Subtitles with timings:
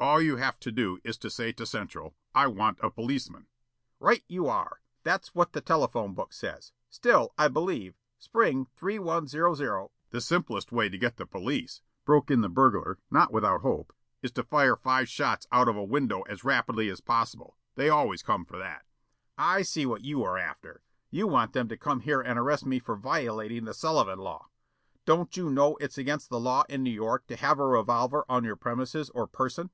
[0.00, 3.46] "All you have to do is to say to Central: 'I want a policeman.'"
[3.98, 4.82] "Right you are.
[5.02, 6.72] That's what the telephone book says.
[6.90, 12.50] Still I believe Spring 3100" "The simplest way to get the police," broke in the
[12.50, 16.90] burglar, not without hope, "is to fire five shots out of a window as rapidly
[16.90, 17.56] as possible.
[17.74, 18.84] They always come for that."
[19.38, 20.82] "I see what you are after.
[21.10, 24.50] You want them to come here and arrest me for violating the Sullivan Law.
[25.06, 28.44] Don't you know it's against the law in New York to have a revolver on
[28.44, 29.70] your premises or person?